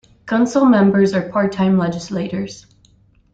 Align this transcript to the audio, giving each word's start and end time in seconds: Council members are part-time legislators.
Council 0.25 0.65
members 0.65 1.13
are 1.13 1.29
part-time 1.29 1.77
legislators. 1.77 2.65